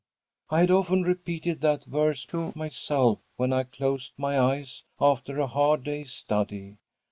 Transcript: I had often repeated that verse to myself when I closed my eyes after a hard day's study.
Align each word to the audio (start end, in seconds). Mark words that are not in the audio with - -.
I 0.49 0.61
had 0.61 0.71
often 0.71 1.03
repeated 1.03 1.61
that 1.61 1.85
verse 1.85 2.25
to 2.25 2.53
myself 2.55 3.19
when 3.35 3.53
I 3.53 3.65
closed 3.65 4.13
my 4.17 4.39
eyes 4.39 4.83
after 4.99 5.39
a 5.39 5.45
hard 5.45 5.83
day's 5.83 6.11
study. 6.11 6.77